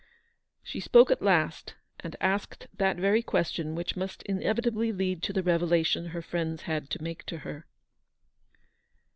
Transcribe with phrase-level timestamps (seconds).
[0.63, 5.43] She spoke at last, and asked that very question which must inevitably lead to the
[5.43, 7.67] revelation her friends had to make to her.